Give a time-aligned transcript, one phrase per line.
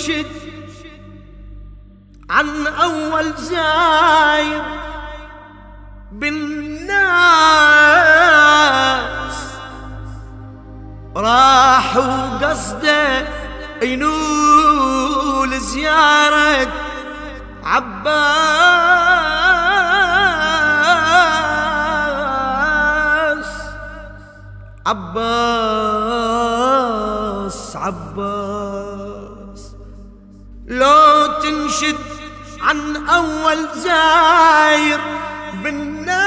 [0.00, 0.26] تنشد
[2.30, 4.62] عن أول زاير
[6.12, 7.00] بالناس.
[11.16, 13.28] راح وقصده
[13.82, 16.72] ينول زيارة
[17.64, 18.20] عباس.
[24.86, 25.40] عباس
[27.76, 28.69] عباس.
[32.70, 35.00] عن أول زاير
[35.62, 36.20] بالناس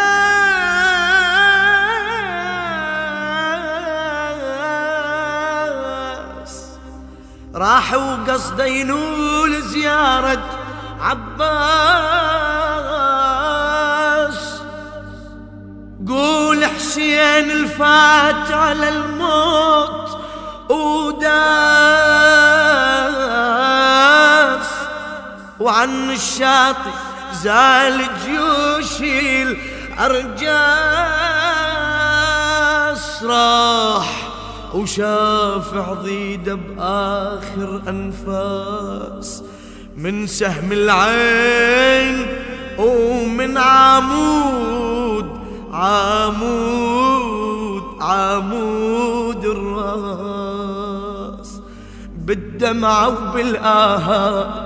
[7.55, 10.59] راح وقصده ينول زيارة
[11.01, 11.43] عباس.
[16.07, 20.02] قول حسين الفات على الموت.
[25.63, 26.91] وعن الشاطئ
[27.33, 29.01] زال جيوش
[32.23, 34.27] الأرجاس راح
[34.73, 39.43] وشاف عضيده بآخر أنفاس
[39.97, 42.25] من سهم العين
[42.77, 45.39] ومن عمود
[45.73, 50.41] عمود عمود الرأس
[52.17, 54.62] بالدمع وبالآهات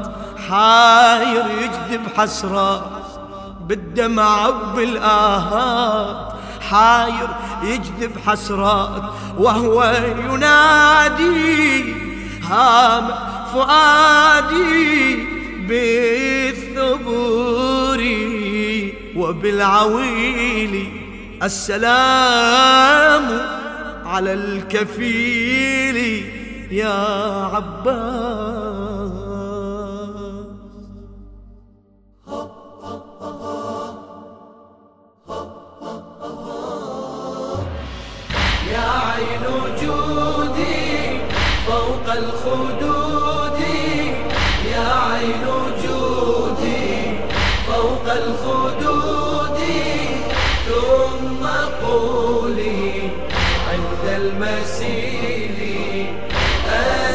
[0.50, 2.81] حاير يجذب حسرات
[3.67, 6.34] بالدمع وبالآهات.
[6.70, 7.30] حاير
[7.64, 9.03] يجذب حسرات
[9.38, 9.94] وهو
[10.30, 11.94] ينادي
[12.44, 13.08] هام
[13.53, 15.16] فؤادي
[15.68, 17.18] بالثبور
[19.16, 20.75] وبالعويل.
[21.44, 23.25] السلام
[24.06, 25.98] على الكفيل
[26.72, 26.98] يا
[27.53, 28.86] عباس.
[51.27, 51.45] ثم
[51.85, 52.91] قولي
[53.71, 55.57] عند المسيل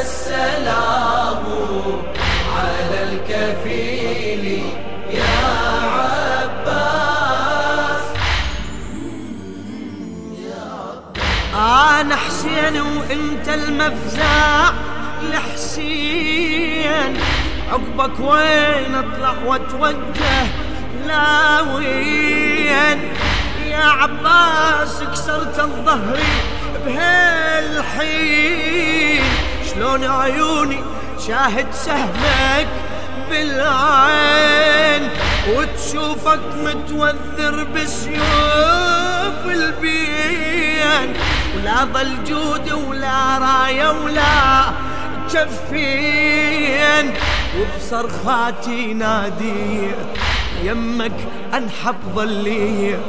[0.01, 1.45] السلام
[2.57, 4.45] على الكفيل
[5.11, 5.39] يا
[6.37, 7.23] عباس.
[11.55, 14.71] أنا حسين وإنت المفزع
[15.33, 17.13] لحسين.
[17.73, 20.47] عقبك وين أطلع وأتوجه
[21.07, 22.99] لا وين؟
[23.73, 26.19] يا عباس كسرت الظهر
[26.87, 28.43] بهالحين.
[29.71, 30.81] شلون عيوني
[31.27, 32.69] شاهد سهمك
[33.31, 35.09] بالعين
[35.49, 41.09] وتشوفك متوذر بسيوف البين
[41.57, 44.65] ولا ظل جود ولا راية ولا
[45.31, 47.15] جفين.
[47.59, 49.97] وبصرخاتي ناديت
[50.63, 51.19] يمك
[51.55, 53.01] أنحب ظليت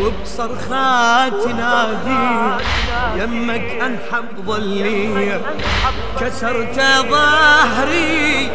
[0.00, 2.66] وبصرخاتي ناديت
[3.16, 5.40] يمك أنحب ظليت
[6.20, 6.80] كسرت
[7.10, 8.50] ظهري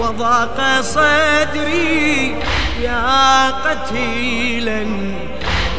[0.00, 2.34] وضاق صدري.
[2.82, 4.86] يا قتيلا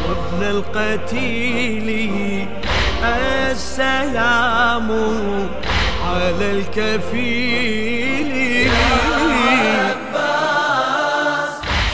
[0.08, 1.88] وابن القتيل.
[3.50, 4.88] السلام
[6.06, 8.32] على الكفيل.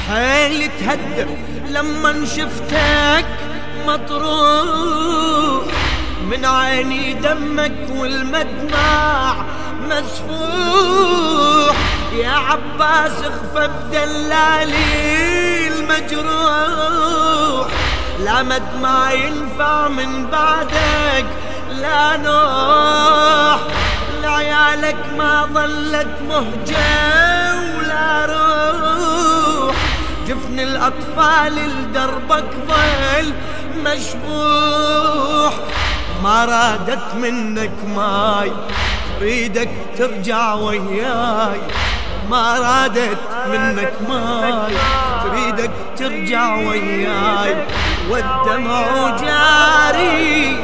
[0.09, 1.31] حيل تهدم
[1.71, 3.27] لما شفتك
[3.87, 5.65] مطروح
[6.31, 9.37] من عيني دمك والمدمع
[9.89, 11.77] مسفوح.
[12.13, 17.67] يا عباس اخفى بدلالي المجروح.
[18.25, 21.27] لا مدمع ينفع من بعدك
[21.71, 23.61] لا نوح.
[24.23, 28.46] لعيالك ما ظلت مهجة ولا روح.
[30.29, 33.33] جفن الأطفال لدربك ظل
[33.85, 35.55] مشبوح.
[36.23, 38.53] ما رادت منك ماي
[39.21, 41.61] تريدك ترجع وياي.
[42.31, 43.19] ما رادت
[43.49, 44.75] منك ماي
[45.25, 47.57] تريدك ترجع وياي.
[48.11, 50.57] والدمع جاري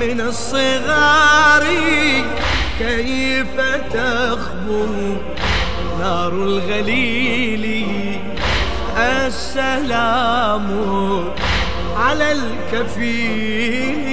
[0.00, 1.64] من الصغار
[2.78, 3.60] كيف
[3.92, 4.86] تخبو
[5.98, 7.64] نار الغليل؟
[9.26, 10.66] السلام
[11.96, 14.04] على الكفيل.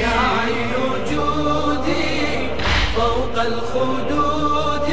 [0.00, 0.74] يا عين
[1.10, 2.48] جودي
[2.96, 4.88] فوق الخدود.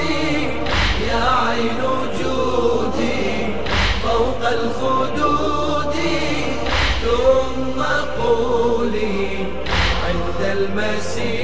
[1.10, 1.82] يا عين
[2.20, 3.24] جودي
[4.04, 5.94] فوق الخدود.
[7.04, 7.80] ثم
[8.22, 9.28] قولي
[10.08, 11.43] عند المسيح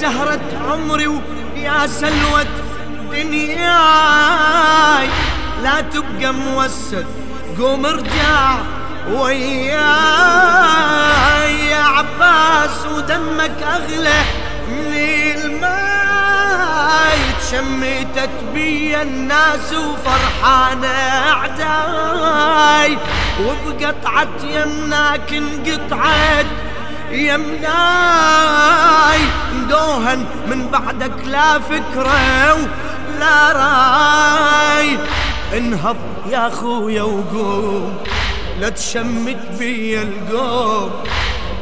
[0.00, 0.40] زهرة
[0.70, 2.46] عمري ويا سلوة
[3.12, 5.08] دنياي
[5.62, 7.06] لا تبقى موسد
[7.58, 8.56] قوم ارجع
[9.10, 9.82] وياي.
[11.70, 14.22] يا عباس ودمك أغلى
[14.68, 14.92] من
[15.44, 17.20] الماي.
[17.40, 20.88] تشمتت بي الناس وفرحانة
[21.32, 22.98] أعداي.
[23.40, 26.46] وبقطعة يمناك انقطعت
[27.12, 27.72] يمناي
[29.68, 32.52] دوهن من بعدك لا فكرة
[33.22, 34.98] ولا راي.
[35.58, 35.96] انهض
[36.30, 37.98] يا خويا وقوم
[38.60, 40.90] لا تشمت بي القوم.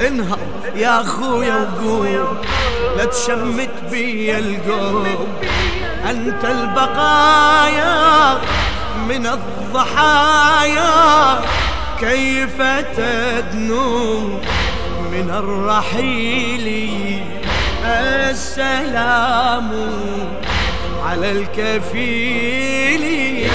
[0.07, 0.39] انهض
[0.75, 2.39] يا خويا وقوم
[2.97, 5.29] لا تشمت بي القوم.
[6.11, 8.39] أنت البقايا
[9.09, 10.91] من الضحايا
[12.01, 12.63] كيف
[12.97, 14.41] تدنو
[15.13, 16.91] من الرحيل.
[18.31, 19.71] السلام
[21.07, 23.05] على الكفيل.
[23.45, 23.51] يا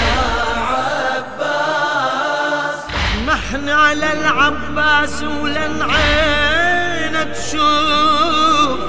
[1.16, 2.78] عباس
[3.26, 8.80] محن على العباس ولن عينه تشوف.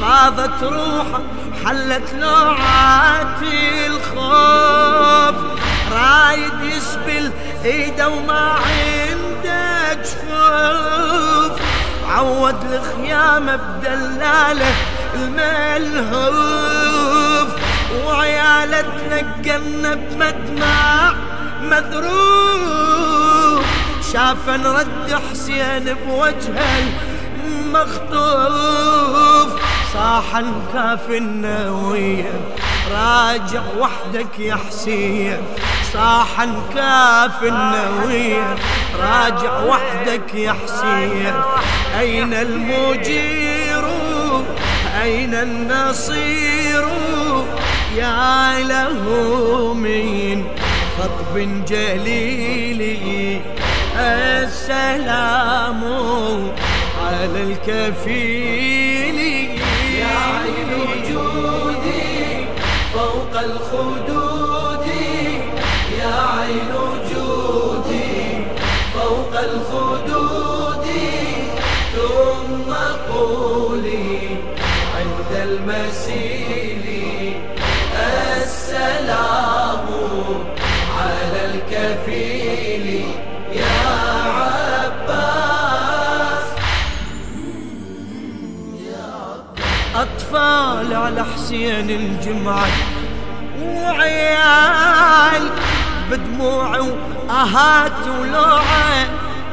[0.00, 1.22] فاضت روحه
[1.64, 3.42] حلت لوعات
[3.86, 5.36] الخوف.
[5.92, 7.32] رايد يسبل
[7.64, 11.63] إيده وما عنده جفوف.
[12.08, 14.74] عود الخيامة بدلاله
[15.14, 16.68] الملهوف
[18.06, 21.14] وعياله تنقلنا بمدمع
[21.62, 23.64] مذروف.
[24.12, 26.84] شاف رد حسين بوجهه
[27.46, 29.48] المخطوف
[29.94, 30.40] صاح
[30.72, 32.32] كاف النوية
[32.94, 35.38] راجع وحدك يا حسين
[35.92, 36.44] صاح
[36.74, 38.54] كاف النوية
[39.00, 41.34] راجع وحدك يا حسين
[41.98, 43.84] أين المجير؟
[45.02, 46.84] أين النصير؟
[47.96, 50.44] يا له من
[50.98, 53.40] خطب جليل.
[53.96, 55.80] السلام
[57.04, 58.83] على الكفيل.
[63.44, 64.86] الخدود
[66.00, 68.44] يا عين وجودي
[68.94, 70.86] فوق الخدود
[71.94, 72.68] ثم
[73.12, 74.18] قولي
[74.96, 76.84] عند المسيل
[78.42, 79.86] السلام
[80.98, 82.86] على الكفيل
[83.52, 83.78] يا
[84.40, 85.24] عباس.
[89.94, 92.66] أطفال على حسين الجمعة
[94.04, 95.48] وعيال
[96.10, 99.06] بدموع وأهات ولوعة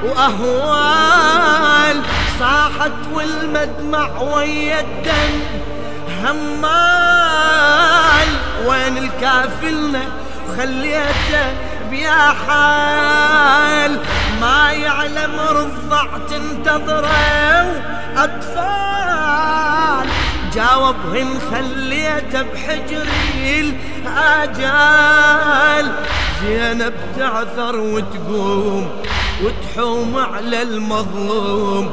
[0.03, 1.98] وأهوال.
[2.39, 5.33] صاحت والمدمع ويا الدم
[6.24, 7.49] همال.
[8.66, 10.04] وين الكافلنا
[10.57, 11.54] خليته
[11.90, 13.99] بيا حال.
[14.42, 17.83] ما يعلم رضع تنتظره
[18.18, 19.01] أطفال
[20.56, 23.74] جاوبهن خليته بحجري
[24.06, 25.86] الآجال
[26.42, 28.90] زينب تعثر وتقوم
[29.44, 31.92] وتحوم على المظلوم.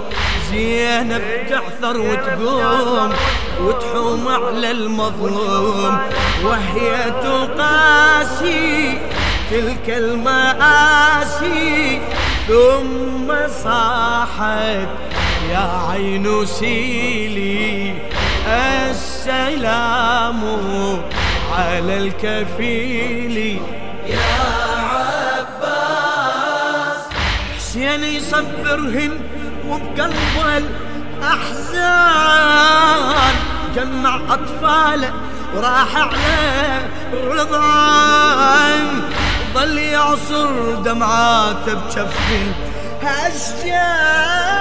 [0.50, 3.12] زينب تعثر وتقوم
[3.60, 5.98] وتحوم على المظلوم.
[6.44, 8.98] وهي تقاسي
[9.50, 11.68] تلك المآسي.
[12.48, 13.28] ثم
[13.64, 14.88] صاحت
[15.50, 17.94] يا عين سيلي
[18.90, 20.40] السلام
[21.52, 23.36] على الكفيل.
[24.06, 24.18] يا
[25.38, 27.02] عباس
[27.56, 29.12] حسين يصبرهن
[29.68, 30.56] وبقلبه
[31.22, 32.08] الأحزان.
[33.76, 35.12] جمع أطفاله
[35.54, 36.80] وراح على
[37.24, 39.02] رضان
[39.54, 42.52] ظل يعصر دمعاته بجفه
[43.02, 44.58] هالشان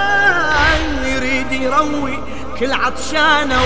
[1.04, 2.18] يريد يروي
[2.60, 3.60] كل عطشانه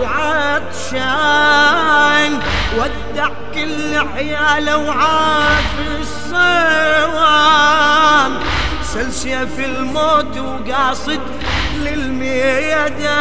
[0.00, 1.18] وعطشان
[2.78, 7.18] ودع كل عياله وعاف الصوان.
[8.82, 11.20] سل سيف الموت وقاصد
[11.76, 13.18] للميدان.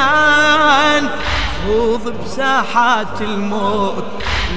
[1.65, 4.05] خوض بساحات الموت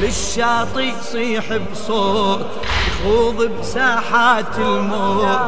[0.01, 2.47] للشاطئ يصيح بصوت.
[3.05, 5.41] خوض بساحات الموت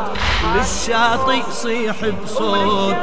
[0.57, 2.97] للشاطئ صيح بصوت.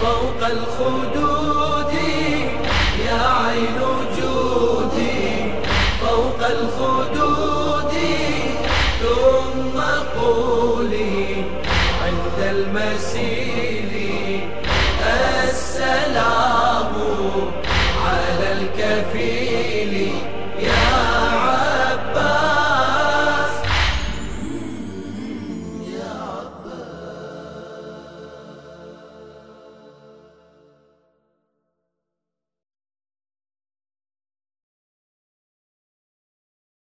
[0.01, 1.10] فوق الخدود